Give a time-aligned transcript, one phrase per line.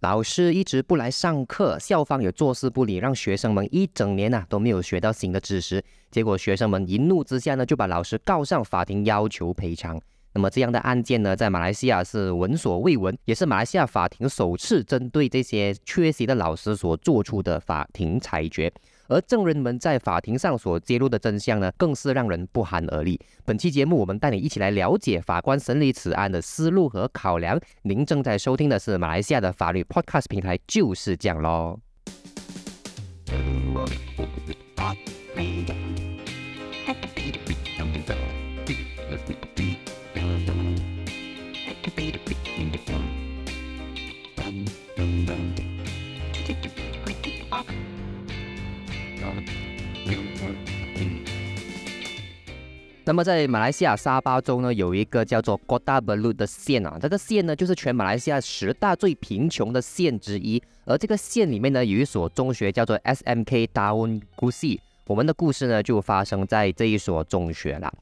[0.00, 5.84] 老师一直不来上课，校方也坐视不理，让学生们一整年呐都没有学到新的知识。
[6.10, 10.00] 结果学生们一怒之下呢，就把老师告上法庭，要求赔偿。
[10.32, 18.72] 那么这样的案件呢，在马来西亚是闻所未闻，也是马来西亚法庭首次针对这些缺席的老师所做出的法庭裁决。
[19.10, 23.20] 而证人们在法庭上所揭露的真相呢，更是让人不寒而栗。
[23.44, 27.60] 本期节目，我们带你一起来了解法官审理此案的思路和考量。
[27.82, 31.80] 您正在收听的是马来西亚的法律 Podcast 平台，就是这样喽。
[53.04, 60.62] 那么在马来西亚沙巴州呢，有一个叫做 Kota Belud 的县啊，这个县呢就是全马来西亚十大最贫穷的县之一。
[60.84, 64.78] 而这个县里面呢，有一所中学叫做 SMK Daun Gusi。
[65.06, 67.92] 我们的故事呢就发生在这一所中学了。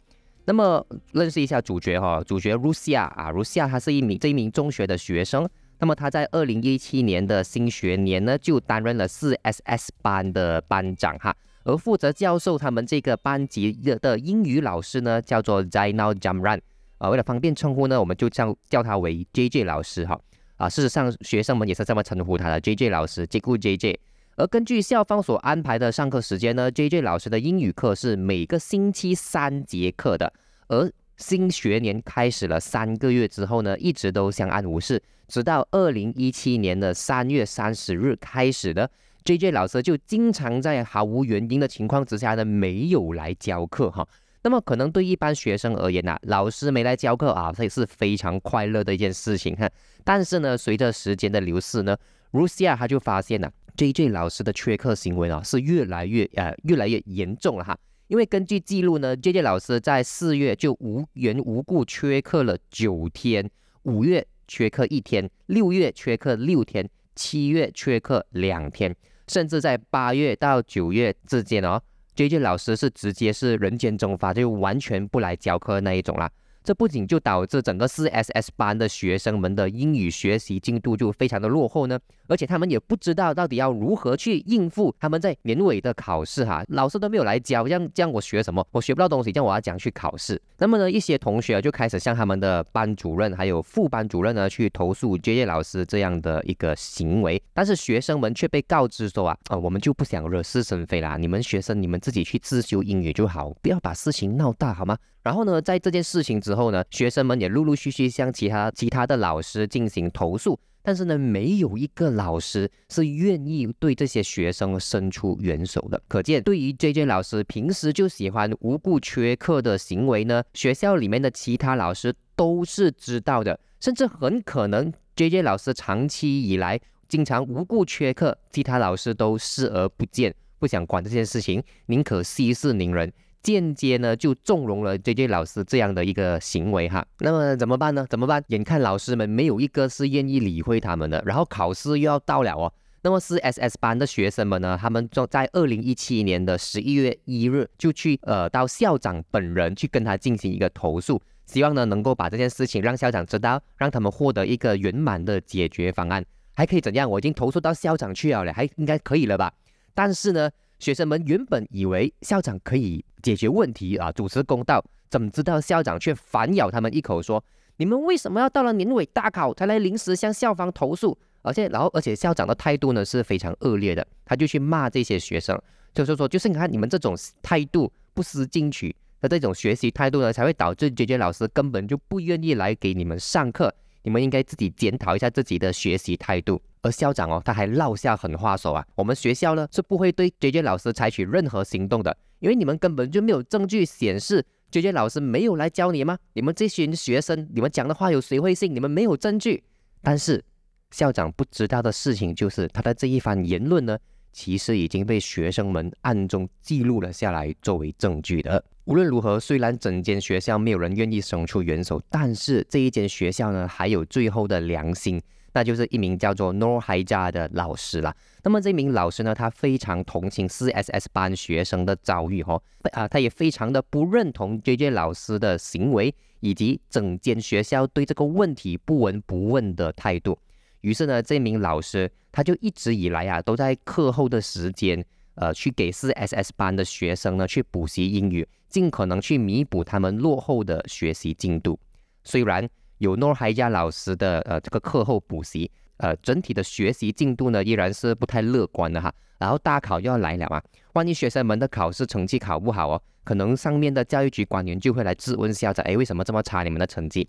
[0.44, 5.48] 那么认识一下主角哈，主角 Rusia 啊，Rusia 他是一名这一名中学的学生。
[5.78, 11.34] 那么他在二零一七年的新学年呢，就担任了四 SS 班的班长哈。
[11.64, 16.60] 而负责教授他们这个班级的的英语老师呢，叫做 Zainal Jamran，
[16.98, 20.18] 啊，为了方便称呼呢，我们就叫叫他为 JJ 老师哈，
[20.56, 23.96] 啊，事实上学生们也是这么称呼他的 JJ 老师，即顾 JJ。
[24.36, 30.32] 而根据校方所安排的上课时间呢，JJ 老师的英语课是每个星期三节课的，
[30.68, 38.90] 而新学年开始了三个月之后呢，一直都相安无事，直到二零一七年的三月三十日开始的。
[39.24, 44.08] J J 老师就经常在毫无原因的情况之下呢，没有来教课哈。
[44.42, 49.68] 那么可能对一般学生而言呐，老师没来教课啊，这也是非常快乐的一件事情哈。
[50.04, 51.96] 但是呢，随着时间的流逝呢
[52.30, 57.76] ，Rusia 他就发现了 J J 老师的缺课行为啊是越来越呃越来越严重了哈。
[58.08, 63.48] 因为根据记录呢，J J 老师在四月就无缘无故缺课了九天，
[63.82, 68.96] 五月缺课一天，六月缺课六天，七月缺课两天。
[69.26, 71.78] 甚至在八月到九月之间哦
[72.14, 76.30] ，J J 老师是直接是人间蒸发，就完全不来教课那一种啦。
[76.64, 88.64] 这不仅就导致整个四 S S 班的学生们的英语学习进度就非常的落后呢，而且他们也不知道到底要如何去应付他们在年尾的考试哈，老师都没有来教，这样这样我学什么？
[88.70, 90.40] 我学不到东西，这样我要讲去考试。
[90.58, 104.96] 那么呢，一些同学就开始向他们的班主任还有副班主任呢去投诉 J J 老师这样的一个行为，但是学生们却被告知说啊，啊我们就不想惹是生非啦，你们学生你们自己去自修英语就好，不要把事情闹大好吗？
[105.22, 110.58] 然后呢，在这件事情之后呢，学生们也陆陆续续向其他其他的老师进行投诉，
[110.88, 116.02] 但是呢，没有一个老师是愿意对这些学生伸出援手的。
[116.08, 133.12] 可见，对于 J J 老师平时就喜欢无故缺课的行为呢，学校里面的其他老师都是知道的，甚至很可能 J J 老师长期以来经常无故缺课，其他老师都视而不见，不想管这件事情，宁可息事宁人。
[133.48, 138.06] 间接呢就纵容了 J J 老师这样的一个行为哈，那么怎么办呢？
[138.10, 138.44] 怎么办？
[138.48, 142.70] 眼看老师们没有一个是愿意理会他们的，然后考试又要到了哦。
[143.02, 156.22] 那么是 S S 班的学生们呢，他们就在二零一七年的十一月一日就去呃到校长本人去跟他进行一个投诉，希望呢能够把这件事情让校长知道，让他们获得一个圆满的解决方案。
[156.54, 157.08] 还可以怎样？
[157.08, 159.50] 我已经投诉到校长去了了，还应该可以了吧？
[159.94, 160.50] 但是呢？
[160.78, 167.42] 学生们原本以为校长可以解决问题啊，主持公道，怎么知道校长却反咬他们一口，说
[167.78, 171.18] ：“你们为什么要到了年尾大考才来临时向校方投诉？
[171.42, 175.60] 而且，然后，而且校长的态度呢是非常恶劣的，他就去骂这些学生，
[175.94, 183.74] 就是说，就是你看你们这种态度不思进取的这种学习态度呢，才会导致娟娟老师根本就不愿意来给你们上课。
[184.02, 188.84] 你们应该自己检讨一下自己的学习态度。”而校长哦，他还落下狠话手啊！
[188.94, 196.18] 我们学校呢是不会对 J J 老师采取任何行动的，因为你们根本就没有证据显示 J J 老师没有来教你吗？
[196.34, 198.74] 你们这群学生，你们讲的话有谁会信？
[198.74, 199.62] 你们没有证据。
[200.02, 200.44] 但是
[200.90, 203.98] 校长不知道的事情就是，他的这一番言论呢，
[204.32, 208.64] 其实已经被学生们暗中记录了下来，作为证据的。
[208.84, 215.20] 无论如何，虽然整间学校没有人愿意伸出援手，但是这一间学校呢，还有最后的良心。
[215.52, 218.14] 那就是一名叫做 Nor Haija 的老师了。
[218.42, 222.60] 那么这名老师呢，他非常同情 4SS 班学生的遭遇，哈
[222.92, 230.38] 啊，他也非常的不认同 JJ 老师的行为，以及整间学校对这个问题不闻不问的态度。
[230.82, 235.04] 于是呢，这名老师他就一直以来啊，都在课后的时间，
[235.34, 241.78] 呃，去给四 SS 班的学生呢去补习英语，尽可能去弥补他们落后的学习进度。
[242.22, 242.68] 虽然
[242.98, 249.12] 有诺海加老师的呃这个课后补习，呃，整体的学习进度呢依然是不太乐观的哈。
[249.38, 250.60] 然后大考又要来了嘛，
[250.94, 257.26] 万一学生们的考试成绩考不好哦，可能上面的教育局官员就会来质问校长，哎，为什么这么差你们的成绩？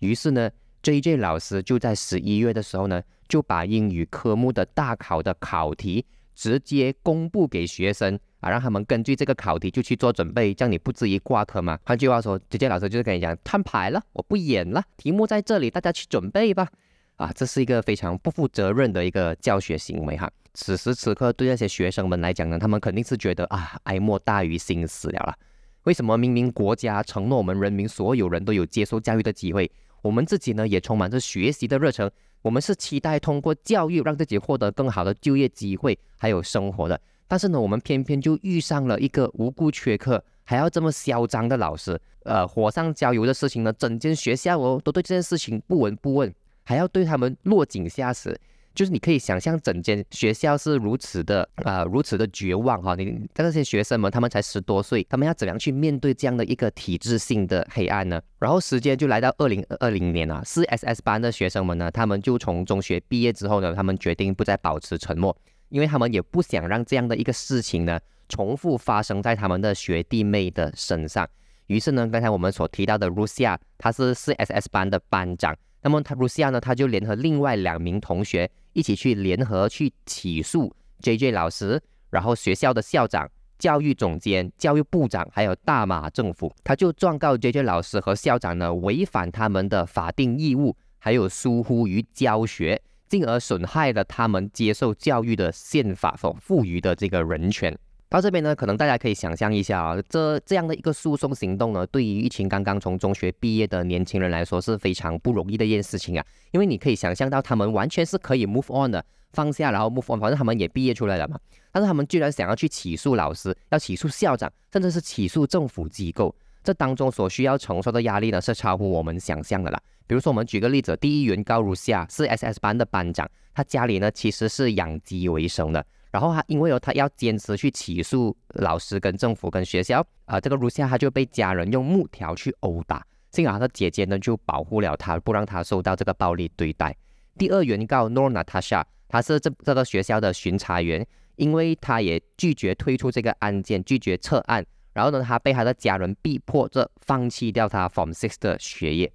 [0.00, 0.50] 于是呢
[0.82, 6.04] ，J J 老师就在十一月的时候呢，就把英语科目的大考的考题
[6.34, 11.78] 直接公布给学生啊，让他们根据这个考题就去做准备，这样你不至于挂科嘛。
[11.84, 16.68] 换句话说直接老师就是跟你讲，摊牌了，我不演了，题目在这里，大家去准备吧。
[17.16, 20.28] 啊，这是一个非常不负责任的一个教学行为哈。
[20.54, 25.36] 此时此刻，对那些学生们来讲呢，他们肯定是觉得啊，哀莫大于心死了啦。
[25.84, 32.10] 为什么明明国家承诺我们人民所有人都有接受教育的机会，我们自己呢也充满着学习的热忱，
[32.40, 37.00] 我们是期待通过教育让自己获得更好的就业机会还有生活的，
[37.32, 46.30] 但是呢，我们偏偏就遇上了一个无故缺课还要这么嚣张的老师，呃，火上浇油的事情呢，整间学校哦都对这件事情不闻不问，
[46.62, 48.38] 还要对他们落井下石。
[48.74, 52.94] 就是你可以想象，整间学校是如此的啊，如此的绝望哈。
[52.94, 58.20] 你这些学生们，他们才十多岁，他们要怎样去面对这样的一个体制性的黑暗呢？
[58.40, 65.34] 然后时间就来到二零二零年啊，四 S S 班的学生们呢，他们就从中学毕业之后呢，他们决定不再保持沉默，
[65.72, 67.98] 因为他们也不想让这样的一个事情呢
[68.28, 71.26] 重复发生在他们的学弟妹的身上。
[71.66, 75.56] 于是呢，刚才我们所提到的 Lucia，他是四 S S 班的班长。
[75.80, 81.80] 那么他 Lucia 呢，他就联合另外两名同学一起去联合去起诉 JJ 老师，
[82.10, 83.26] 然后学校的校长、
[83.58, 92.80] 教育总监、教育部长，还有大马政府，他就状告 JJ 老师和校长呢违反他们的法定义务，还有疏忽于教学，
[93.12, 97.78] 进而损害了他们接受教育的宪法所赋予的这个人权。
[98.08, 106.24] 到这边呢，可能大家可以想象一下啊，这这样的一个诉讼行动呢，对于一群刚刚从中学毕业的年轻人来说是非常不容易的一件事情啊。
[106.52, 109.04] 因为你可以想象到，他们完全是可以 move on 的，
[109.34, 111.38] 放下然后 move on，反正他们也毕业出来了嘛。
[111.70, 119.80] 但是他们居然想要去起诉老师，要起诉校长，甚至是起诉政府机构，这当中所需要承受的压力呢，是超乎我们想象的啦。
[120.06, 125.84] 比如说，我们举个例子，第一原告如下，是 SS 班的班长，他家里呢其实是养鸡为生的。
[126.10, 136.94] 然后他因为哦，他要坚持去起诉老师、跟政府、跟学校，啊，这个如下他就被家人用木条去殴打，幸好他的姐姐呢就保护了他，不让他受到这个暴力对待。
[137.38, 141.06] 第二原告 Nor Natasha，他是这这个学校的巡查员，
[141.36, 144.62] 因为他也拒绝退出这个案件，拒绝撤案，
[144.92, 149.12] 然后呢，他被他的家人逼迫着放弃掉他 from Six 的学业。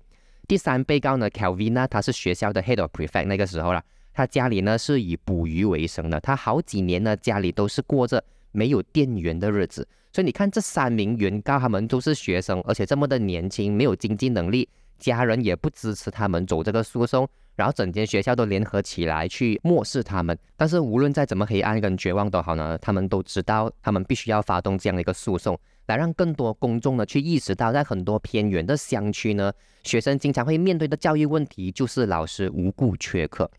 [0.48, 3.84] 第三被告呢，Calvin 呢他是学校的 Head of Prefect，那个时候了。
[4.14, 20.38] 他家里呢是以捕鱼为生的，他好几年呢家里都是过着没有电源的日子，所以你看这三名原告他们都是学生，而且这么的年轻，没有经济能力，家人也不支持他们走这个诉讼，然后整间学校都联合起来去漠视他们。
[20.56, 29.52] 但是无论再怎么黑暗跟绝望都好呢，他们都知道他们必须要发动这样的一个诉讼，来让更多公众呢去意识到，在很多偏远的乡区呢，
[29.84, 33.50] 学生经常会面对的教育问题就是老师无故缺课。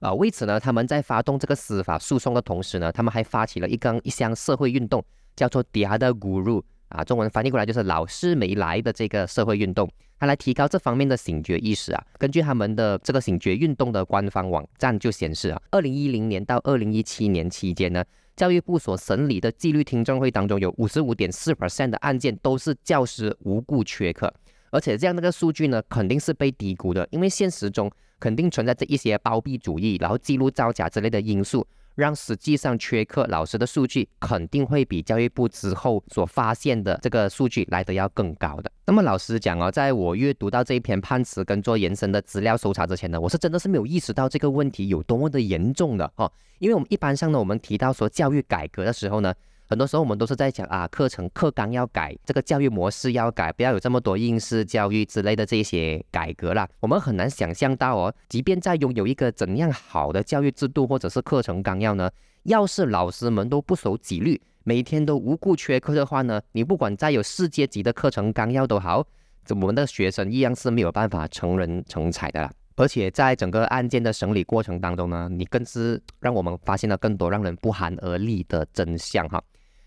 [0.00, 5.02] 啊，为此呢，他们在发动这个司法诉讼的同时呢，他们还发起了一根一项社会运动，
[5.34, 12.04] 叫做 Dia Guru，啊，中文翻译过来就是老师没来的这个社会运动，他来提高这方面的醒觉意识啊。
[12.18, 18.04] 根据他们的这个醒觉运动的官方网站就显示啊，二零一零年到二零一七年期间呢，
[18.34, 24.32] 教育部所审理的纪律听证会当中，有五十五点四 percent 的案件都是教师无故缺课，
[24.70, 27.90] 而且这样的个数据呢，肯定是被低估的，因为现实中。
[28.18, 38.70] 肯定存在着一些包庇主义，然后记录造假之类的因素，让实际上缺课老师的数据肯定会比教育部之后所发现的这个数据来得要更高的。
[38.86, 49.34] 那么老实讲哦，在我阅读到这一篇判词跟做延伸的资料搜查之前呢，我是真的是没有意识到这个问题有多么的严重的哦，因为我们一般上呢，我们提到说教育改革的时候呢。
[49.68, 56.68] 很多时候我们都是在讲啊，课程课纲要改，这个教育模式要改，不要有这么多应试教育之类的这些改革啦。
[56.78, 62.08] 我们很难想象到哦，即便在拥有一个怎样好的教育制度或者是课程纲要呢，
[62.44, 69.04] 要是老师们都不守纪律，每天都无故缺课的话呢，你不管再有世界级的课程纲要都好，
[69.48, 72.50] 我们的学生一样是没有办法成人成才的啦。
[72.76, 79.42] 而且在整个案件的审理过程当中呢，你更是让我们发现了更多让人不寒而栗的真相哈。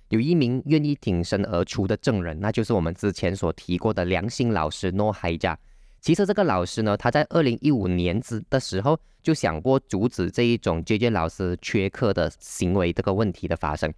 [0.10, 5.58] 有一名愿意挺身而出的证人，那就是我们之前所提过的良心老师诺海加。
[6.02, 13.94] 其实这个老师呢，他在二零一五年之的时候就想过阻止这一种 J J 老师缺课的行为这个问题的发生。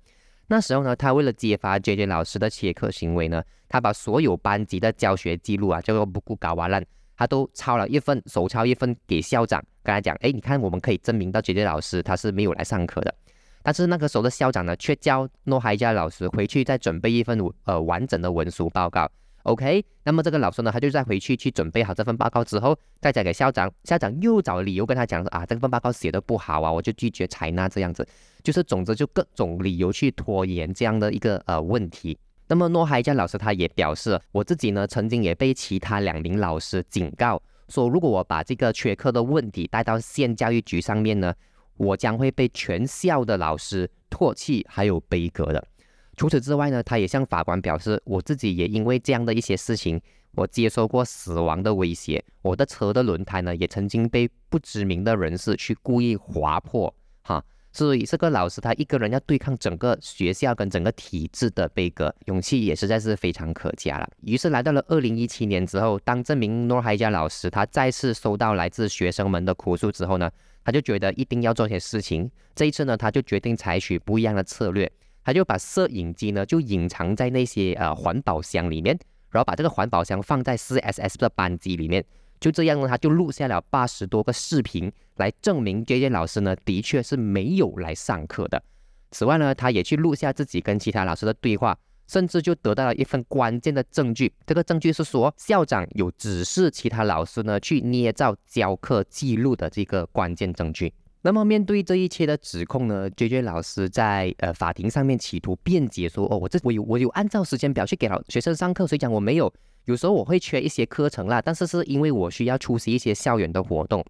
[0.48, 6.84] 那时候呢，他为了揭发 J J 老师的缺课行为呢，他把所有班级的教学记录啊，叫做不顾搞完烂，
[7.16, 13.16] 他都抄了一份，手抄一份给校长，跟他讲，哎，你看我们可以证明到 J J 老师他是没有来上课的。
[13.64, 19.10] 但是那个时候的校长呢，却叫诺海加老师回去再准备一份呃完整的文书报告。
[19.44, 23.72] OK，那么这个老师呢，他就再回去去准备好这份报告之后，再交给校长。
[23.86, 28.08] 校长又找理由跟他讲说啊，这份报告写的不好啊，我就拒绝采纳这样子。
[28.44, 32.16] 就是总之就各种理由去拖延这样的一个呃问题。
[32.48, 41.34] 那么诺海加老师他也表示，我自己呢曾经也被其他两名老师警告说，如果我把这个缺课的问题带到县教育局上面呢，
[41.82, 45.68] 我将会被全校的老师唾弃还有悲歌的。
[46.16, 50.00] 除此之外呢，他也向法官表示，我自己也因为这样的一些事情，
[50.36, 52.24] 我接受过死亡的威胁。
[52.44, 57.44] 我的车的轮胎呢，也曾经被不知名的人士去故意划破，哈。
[57.74, 64.08] 所以这个老师他一个人要对抗整个学校跟整个体制的悲歌，勇气也实在是非常可嘉了。
[64.24, 70.30] 于是来到了二零一七年之后，当这名诺海加老师他再次收到来自学生们的哭诉之后呢，
[70.64, 72.30] 他就觉得一定要做些事情。
[72.56, 74.92] 这一次呢，他就决定采取不一样的策略。
[75.24, 78.98] 他就把摄影机呢，就隐藏在那些呃环保箱里面，
[79.30, 82.04] 然后把这个环保箱放在 4SS 的班级里面，
[82.40, 88.64] 就这样呢，他就录下了八十多个视频，来证明 J J 老师呢的确是没有来上课的。
[89.12, 91.78] 此外呢，他也去录下自己跟其他老师的对话，
[92.12, 94.34] 甚至就得到了一份关键的证据。
[94.46, 100.94] 这个证据是说，校长有指示其他老师呢去捏造教课记录的这个关键证据。
[101.22, 109.54] 那么面对这一切的指控呢，J J 老师在呃法庭上面企图辩解说，哦，我这我有我有按照时间表去给老学生上课，所以讲我没有，
[109.86, 114.04] 有时候我会缺一些课程啦，但是是因为我需要出席一些校园的活动。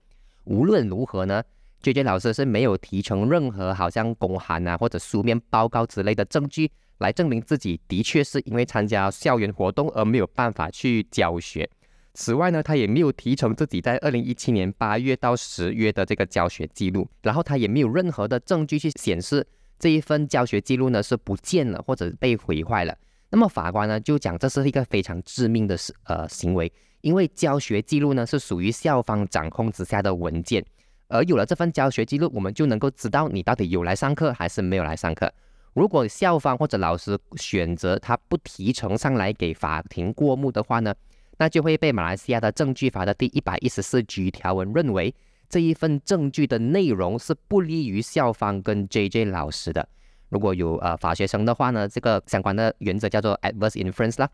[0.46, 1.44] 无论如何呢
[1.84, 11.70] ，J J 老师是没有提成任何好像公函啊或者书面报告之类的证据来证明自己的确是因为参加校园活动而没有办法去教学。
[12.14, 19.46] 此外呢，他也没有提成自己在二零一七年八月到十月的这个教学记录，然后他也没有任何的证据去显示
[19.80, 22.96] 这一份教学记录呢是不见了或者被毁坏了。
[23.30, 30.62] 那么法官呢就讲这是一个非常致命的事呃行为，因为教学记录呢是属于校方掌控之下的文件，
[31.08, 35.32] 而有了这份教学记录，我们就能够知道你到底有来上课还是没有来上课。
[35.74, 40.94] 如果校方或者老师选择他不提呈上来给法庭过目的话呢？
[41.38, 45.14] 那就会被马来西亚的证据法的第一百一十四局条文认为
[45.50, 49.88] 这一份证据的内容是不利于校方跟 J J 老师的。
[50.30, 54.30] 如果有呃法学生的话呢，这个相关的原则叫做 adverse inference 啦。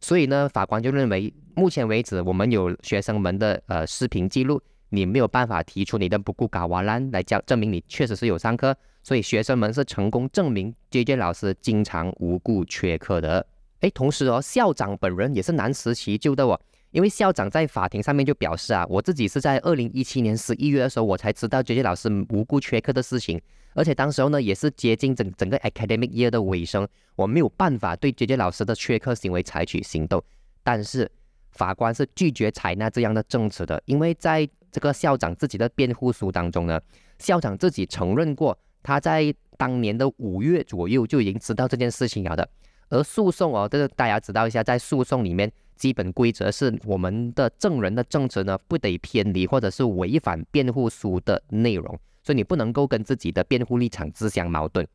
[0.00, 4.60] 所以呢，法官就认为，目前为止我们有学生们的呃视频记录，
[4.90, 13.46] 你没有办法提出你的不顾嘎瓦兰来教证明你确实是有上课，所以学生们是成功证明 J J 老师经常无故缺课的。
[13.80, 23.40] 哎，同时哦，校长本人也是难辞其咎的哦，因为校长在法庭上面就表示啊，我自己是在二零一七年十一月的时候，我才知道 J J 老师无故缺课的事情，
[23.74, 30.22] 而且当时候呢，也是接近整整个 academic year 的尾声，我没有办法对 J J 老师的缺课行为采取行动。
[30.62, 31.10] 但是
[31.52, 36.80] 法官是拒绝采纳这样的证词的，因为在这个校长自己的辩护书当中呢，
[37.18, 42.48] 校长自己承认过，他在当年的五月左右就已经知道这件事情了的。
[42.88, 51.86] 而诉讼哦，这个大家知道一下，在诉讼里面，基本规则是我们的证人的证词呢，不得偏离或者是违反辩护书的内容，
[52.22, 54.86] 所以你不能够跟自己的辩护立场自相矛盾。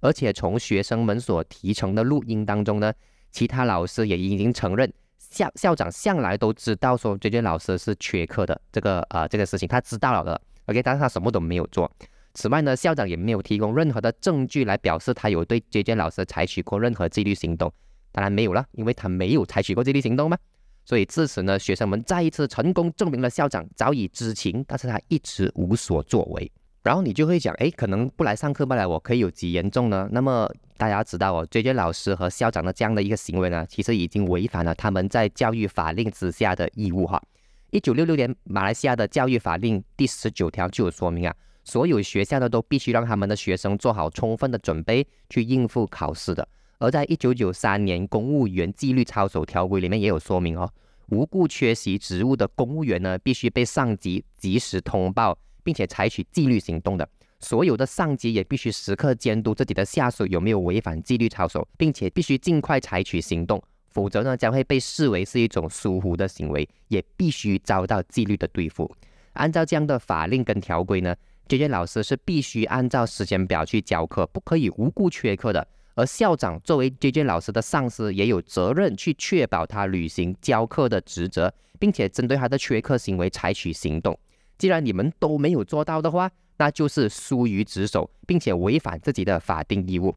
[0.00, 2.92] 而且从学生们所提成的录音当中呢，
[3.30, 4.90] 其他老师也已经承认，
[5.32, 11.90] 校校长向来都知道说这些老师是缺课的这个呃这个事情，他知道了的，OK，但是他什么都没有做。
[12.34, 17.72] 此外呢，校长也没有提供任何的证据来表示他有对 J J 老师采取过任何纪律行动。
[18.10, 20.36] 当然没有了，因为他没有采取过纪律行动嘛。
[20.84, 26.50] 所以至此呢，学生们再一次成功证明了校长早已知情，但是他一直无所作为。
[26.82, 30.08] 然后你就会讲，哎，可能不来上课罢了，我可以有几严重呢？
[30.10, 37.22] 那么大家知道哦，J J 老师和校长的这样的一个行为呢，其实已经违反了他们在教育法令之下的义务哈。
[37.70, 41.34] 一九六六年，马来西亚的教育法令第十九条就有说明啊。
[41.64, 46.46] 所有学校呢都必须让他们的学生做好充分的准备去应付考试的。
[46.78, 50.68] 而在一九九三年公务员纪律操守条规里面也有说明哦，
[51.10, 57.08] 无故缺席职务的公务员呢必须被上级及时通报，并且采取纪律行动的。
[57.40, 68.88] 所有的上级也必须时刻监督自己的下属有没有违反纪律操守，并且必须尽快采取行动，否则呢将会被视为是一种疏忽的行为，也必须遭到纪律的对付。
[69.32, 71.16] 按照这样的法令跟条规呢
[71.48, 75.66] ，J J 老师是必须按照时间表去教课，不可以无故缺课的。
[75.94, 84.16] 而校长作为 J J 老师的上司，也有责任去确保他履行教课的职责，并且针对他的缺课行为采取行动。
[84.62, 90.14] 既然你们都没有做到的话，那就是疏于职守，并且违反自己的法定义务。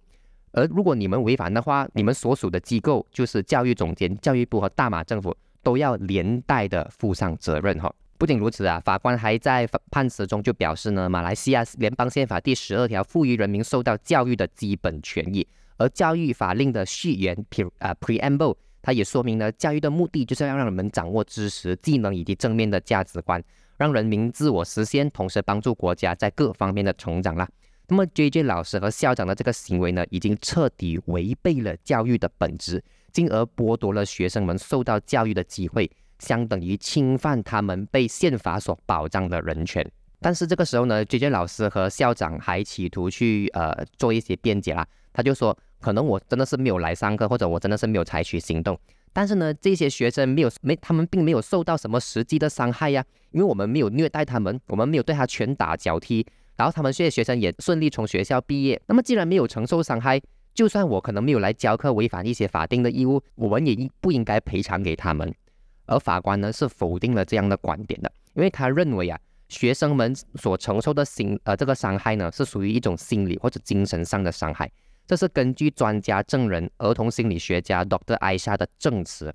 [0.52, 7.92] 而如果你们违反的话，你们所属的机构就是教育总监、教育部和大马政府都要连带的负上责任哈。
[8.20, 15.48] 不仅如此啊，法官还在判词中就表示呢，马来西亚联邦宪法第十二条赋予人民受到教育的基本权益。
[15.78, 23.44] 而教育法令的序言 pre 啊 preamble，它也说明了教育的目的就是要让人们掌握知识、技能以及正面的价值观，
[23.78, 27.48] 让人民自我实现，同时帮助国家在各方面的成长啦。
[27.88, 35.90] 那么 J J 老师和校长的这个行为呢，已经彻底违背了教育的本质，进而剥夺了学生们受到教育的机会，
[36.20, 39.86] 相等于侵犯他们被宪法所保障的人权。
[40.20, 44.88] 但是这个时候呢，J J 老师和校长还企图去呃做一些辩解啦。
[45.14, 48.78] 他就说，可能我真的是没有来上课，或者我真的是没有采取行动。
[49.16, 58.82] 但是呢，这些学生没有没，他们并没有受到什么实际的伤害呀，因为我们没有虐待他们，我们没有对他拳打脚踢，然后他们这些学生也顺利从学校毕业。
[58.88, 60.22] 那么既然没有承受伤害，
[60.54, 65.34] 就算我可能没有来教课，违反一些法定的义务，我们也应不应该赔偿给他们。
[65.86, 69.18] 而法官呢是否定了这样的观点的，因为他认为啊，
[69.48, 74.70] 学生们所承受的心呃这个伤害呢是属于一种心理或者精神上的伤害。
[75.08, 78.16] 这是根据专家证人、儿童心理学家 Dr.
[78.16, 79.34] 艾莎的证词。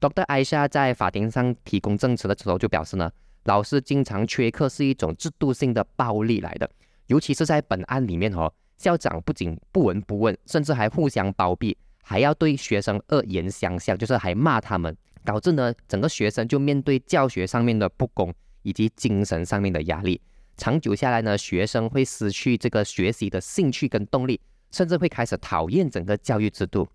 [0.00, 0.22] Dr.
[0.22, 3.08] 艾莎在法庭上提供证词的时候就表示呢，
[3.44, 6.68] 老师经常缺课是一种制度性的暴力来的。
[7.06, 20.20] 尤其是在本案里面哦，校长不仅不闻不问，甚至还互相包庇，还要对学生恶言相向，就是还骂他们，导致呢整个学生就面对教学上面的不公以及精神上面的压力。
[20.56, 24.40] 长久下来呢，学生会失去这个学习的兴趣跟动力。
[24.72, 26.88] 甚至会开始讨厌整个教育制度。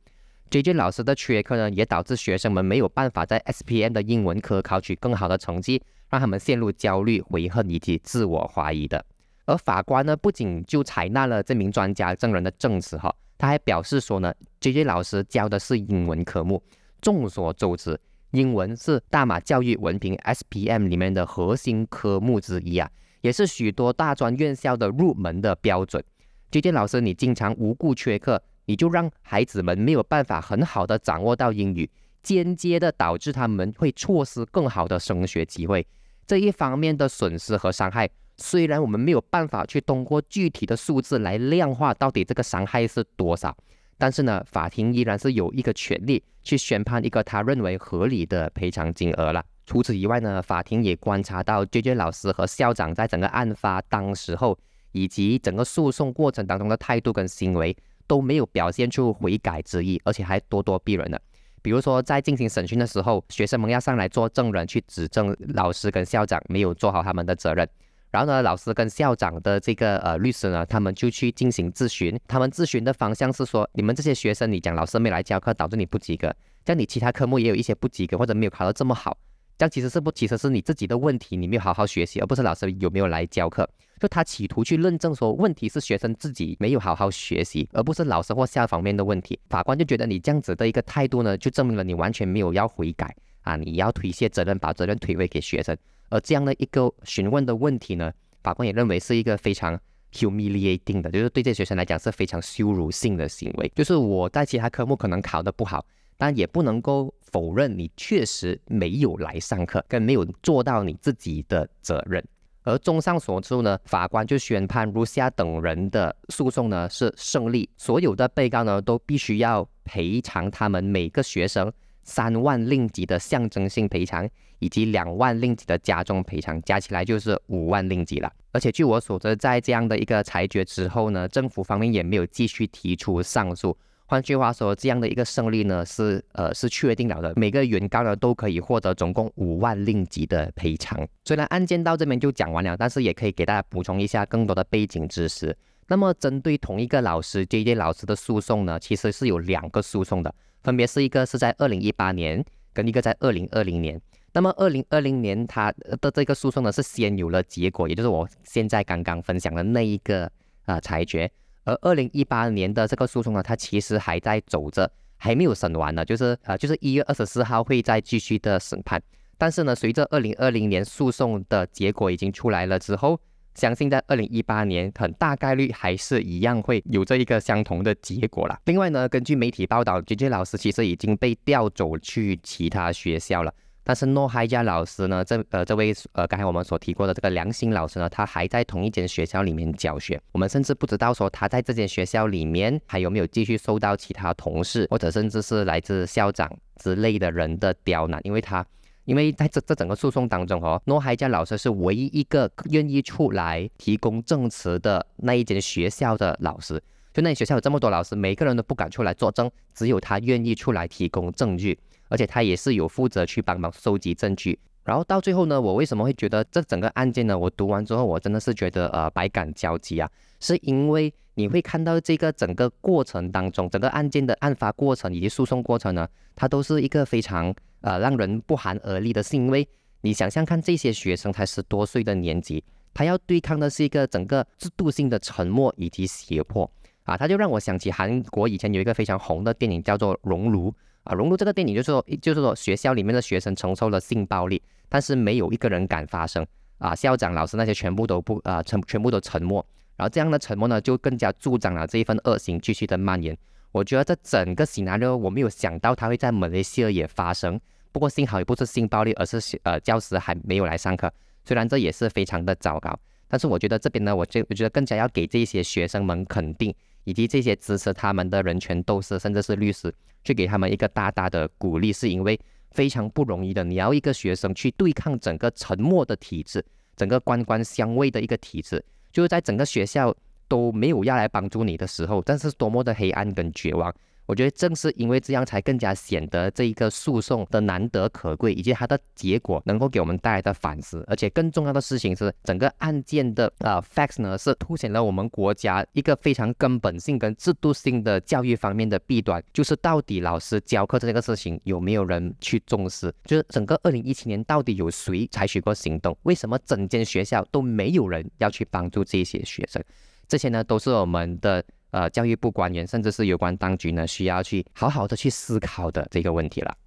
[0.49, 9.05] J J 老师的缺课呢，也导致学生们没有办法在 S P M 的英文科考取更好的成绩，让他们陷入焦虑、悔恨以及自我怀疑的。
[9.45, 16.63] 而法官呢，不仅就采纳了这名专家证人的证词哈，他还表示说呢，J J 老师教的是英文科目。
[17.01, 17.99] 众所周知，
[18.31, 22.89] 英文是大马教育文凭 S P M 里面的核心科目之一啊，
[23.21, 26.01] 也是许多大专院校的入门的标准。
[26.49, 31.89] J J 老师，你经常无故缺课，你就让孩子们没有办法很好的掌握到英语，
[32.23, 35.85] 间接的导致他们会错失更好的升学机会。
[36.25, 43.55] 这一方面的损失和伤害，虽然我们没有办法去通过具体的数字来量化到底这个伤害是多少，
[43.97, 49.43] 但是呢，法庭依然是有一个权利去宣判一个他认为合理的赔偿金额了。
[49.65, 54.57] 除此以外呢，法庭也观察到 J J 老师和校长在整个案发当时候。
[54.97, 57.75] 以及整个诉讼过程当中的态度跟行为
[58.07, 61.21] 都没有表现出悔改之意，而且还咄咄逼人的。
[61.61, 67.67] 比如说，在进行审讯的时候，学生们要上来做证人去指证老师跟校长没有做好他们的责任。
[68.09, 72.17] 然后呢，老师跟校长的这个呃律师呢，他们就去进行咨询。
[72.25, 76.33] 他们咨询的方向是说，你们这些学生，你讲老师没来教课，导致你不及格，
[76.65, 79.17] 像你其他科目也有一些不及格或者没有考得这么好。
[79.57, 83.67] 这样其实是不，其实是你自己的问题，你没有好好学习，而不是老师有没有来教课。
[83.99, 89.39] 就他企图去论证说，问题是学生自己没有好好学习，而不是老师或校方面的问题。
[89.49, 95.75] 法官就觉得你这样子的一个态度呢，就证明了你完全没有要悔改啊，你要推卸责任，把责任推诿给学生。
[96.09, 98.11] 而这样的一个询问的问题呢，
[98.43, 99.79] 法官也认为是一个非常
[100.13, 103.71] humiliating 的，就是对这学生来讲是非常羞辱性的行为。
[103.75, 105.85] 就是我在其他科目可能考得不好。
[106.19, 112.25] 但也不能够否认你确实没有来上课，更没有做到你自己的责任。
[112.67, 121.71] 而综上所述呢，法官就宣判如下等人的诉讼呢是胜利，所有的被告呢都必须要赔偿他们每个学生
[122.03, 128.29] 三万令吉的象征性赔偿，以及两万令吉的加重赔偿，加起来就是五万令吉了。
[128.51, 133.77] 而且据我所知，在这样的一个裁决之后呢，政府方面也没有继续提出上诉。
[134.09, 137.33] 换句话说，这样的一个胜利呢，是呃是确定了的。
[137.35, 141.05] 每个原告呢都可以获得总共五万令吉的赔偿。
[141.25, 145.55] 虽然案件到这边就讲完了，但是也可以给大家补充一下更多的背景知识。
[145.89, 152.41] 那么，针对同一个老师 J J 老师的诉讼呢，其实是有两个诉讼的，分别是一个是在二零一八年，
[152.73, 153.99] 跟一个在二零二零年。
[154.31, 160.31] 那么，二零二零年他的这个诉讼呢是先有了结果，也就是我现在刚刚分享的那一个
[160.63, 161.29] 啊裁决。
[161.67, 169.01] 而二零一八年的这个诉讼呢，它其实还在走着，还没有审完呢，就是呃，就是一月二十四号会再继续的审判。
[169.37, 173.19] 但是呢，随着二零二零年诉讼的结果已经出来了之后，
[173.55, 178.57] 相信在二零一八年很大概率还是一样会有这一个相同的结果了。
[178.63, 183.53] 另外呢，根据媒体报道，J J 老师其实已经被调走去其他学校了。
[183.87, 190.21] 但是诺海加老师呢，这呃这位呃刚才我们所提过的这个梁心老师呢，他还在同一间学校里面教学。
[190.33, 198.65] 我们甚至不知道说他在这间学校里面还有没有继续受到其他同事或者甚至是来自校长之类的人的刁难，因为他
[199.05, 206.83] 因为在这这整个诉讼当中哦，诺海加老师是唯一一个愿意出来提供证词的那一间学校的老师。
[207.13, 211.79] 就那学校有这么多老师，每个人都不敢出来作证，只有他愿意出来提供证据。
[212.09, 217.37] 而且他也是有负责去帮忙收集证据，然后到最后呢，我为什么会觉得这整个案件呢？
[217.37, 229.67] 我读完之后，我真的是觉得呃百感交集啊，是因为你会看到这个整个过程当中，整个案件的案发过程以及诉讼过程呢，它都是一个非常呃让人不寒而栗的，是因为
[230.01, 236.69] 你想象看这些学生才十多岁的年纪，他要对抗的是一个整个制度性的沉默以及胁迫
[237.03, 240.71] 啊，他就让我想起韩国以前有一个非常红的电影叫做《熔炉》。
[241.07, 246.45] 啊，融入这个电影就是说，就是说学校里面的学生承受了性暴力，但是没有一个人敢发声
[246.79, 249.65] 啊，校长、老师那些全部都不啊，沉全部都沉默，
[249.95, 253.37] 然后这样的沉默呢，就更加助长了这一份恶行继续的蔓延。
[253.71, 257.57] 我觉得这整个 scenario 我没有想到它会在马来西亚也发生，
[257.93, 261.09] 不过幸好也不是性暴力，而是呃教师还没有来上课，
[261.45, 262.93] 虽然这也是非常的糟糕，
[263.29, 266.75] 但是我觉得这边呢，我就我觉得更加要给这些学生们肯定。
[267.07, 269.93] 以及这些支持他们的人权斗士，甚至是律师，
[270.25, 272.37] 去给他们一个大大的鼓励，是因为
[272.71, 273.63] 非常不容易的。
[273.63, 276.61] 你要一个学生去对抗整个沉默的体制，
[276.97, 280.13] 整个官官相卫的一个体制，就是在整个学校
[280.49, 283.95] 都没有要来帮助你的时候，但是多么的黑暗跟绝望。
[284.27, 291.01] 我觉得正是因为这样，才更加显得这一个诉讼的难得可贵，以及它的结果能够给我们带来的反思。
[291.07, 303.09] 而且更重要的事情是，整个案件的呃 facts 呢，是凸显了我们国家一个非常根本性跟制度性的教育方面的弊端，就是到底老师教课这个事情有没有人去重视？
[303.23, 306.17] 就是整个二零一七年到底有谁采取过行动？
[306.23, 309.81] 为什么整间学校都没有人要去帮助这些学生？
[310.27, 311.63] 这些呢，都是我们的。
[311.97, 316.77] 呃，教育部官员甚至是有关当局呢，需要去好好的去思考的这个问题了。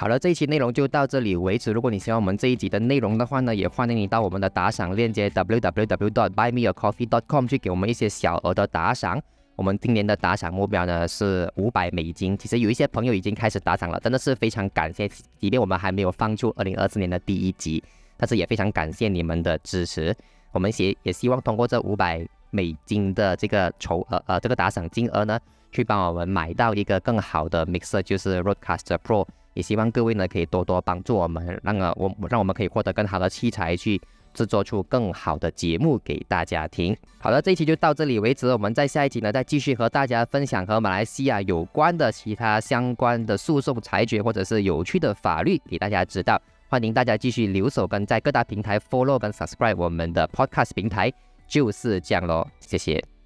[0.00, 1.72] 好了，这一期内容就到这里为止。
[1.72, 9.20] 如果你喜欢我们这一集的内容的话呢，也欢迎你到我们的打赏链接 www.buymeacoffee.com 去给我们一些小额的打赏。
[9.56, 12.34] 我们今年的打赏目标呢是五百美金。
[12.38, 15.06] 其实有一些朋友已经开始打赏了，真的是非常感谢。
[15.38, 17.84] 即便我们还没有放出二零二四年的第一集，
[18.16, 20.16] 但是也非常感谢你们的支持。
[20.52, 25.38] 我们也也希望通过这五百美金的这个筹呃呃这个打赏金额呢，
[25.70, 29.26] 去帮我们买到一个更好的 mixer，就是 Roadcaster Pro。
[29.54, 34.00] 也希望各位呢可以多多帮助我们，让呃我让我们可以获得更好的器材，去
[34.32, 36.96] 制作出更好的节目给大家听。
[37.18, 46.40] 好了，这一期就到这里为止，我们在下一集呢再继续和大家分享和马来西亚有关的其他相关的诉讼裁决或者是有趣的法律给大家知道。
[46.68, 51.12] 欢迎大家继续留守跟在各大平台 follow 跟 subscribe 我们的 podcast 平台，
[51.48, 53.19] 就是这样喽，谢谢。